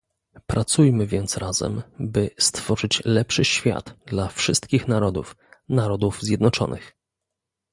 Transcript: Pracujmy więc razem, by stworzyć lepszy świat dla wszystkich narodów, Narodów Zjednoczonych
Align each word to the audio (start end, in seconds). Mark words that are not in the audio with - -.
Pracujmy 0.47 1.07
więc 1.07 1.37
razem, 1.37 1.81
by 1.99 2.29
stworzyć 2.37 3.01
lepszy 3.05 3.45
świat 3.45 3.93
dla 4.05 4.27
wszystkich 4.29 4.87
narodów, 4.87 5.35
Narodów 5.69 6.21
Zjednoczonych 6.21 6.93